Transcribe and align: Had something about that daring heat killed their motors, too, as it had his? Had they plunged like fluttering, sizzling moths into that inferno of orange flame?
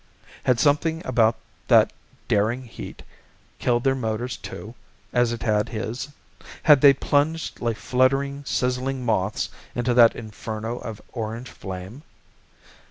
Had 0.45 0.59
something 0.59 1.03
about 1.05 1.37
that 1.67 1.93
daring 2.27 2.63
heat 2.63 3.03
killed 3.59 3.83
their 3.83 3.93
motors, 3.93 4.35
too, 4.35 4.73
as 5.13 5.31
it 5.31 5.43
had 5.43 5.69
his? 5.69 6.09
Had 6.63 6.81
they 6.81 6.91
plunged 6.91 7.59
like 7.61 7.77
fluttering, 7.77 8.43
sizzling 8.43 9.05
moths 9.05 9.49
into 9.75 9.93
that 9.93 10.15
inferno 10.15 10.79
of 10.79 11.03
orange 11.13 11.49
flame? 11.51 12.01